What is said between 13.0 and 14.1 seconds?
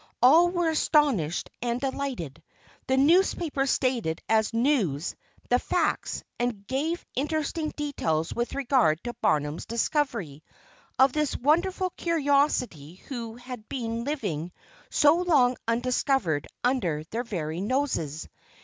who had been